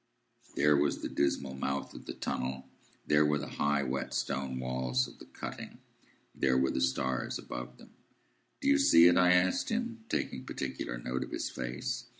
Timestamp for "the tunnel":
2.07-2.67